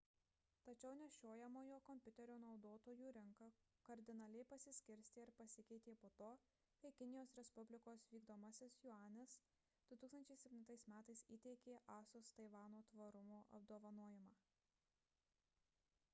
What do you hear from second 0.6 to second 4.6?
tačiau nešiojamojo kompiuterio naudotojų rinka kardinaliai